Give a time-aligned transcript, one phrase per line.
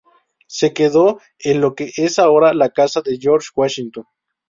[0.47, 4.05] Se quedó en lo que es ahora la "Casa de George Washington".